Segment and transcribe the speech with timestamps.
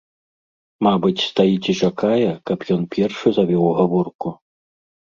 [0.87, 4.39] Мабыць, стаіць і чакае, каб ён першы завёў гаворку.